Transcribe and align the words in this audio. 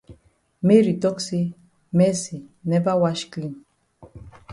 Mary 0.67 0.95
tok 1.03 1.17
say 1.25 1.53
Mercy 1.99 2.39
never 2.71 2.97
wash 2.97 3.25
clean. 3.29 3.55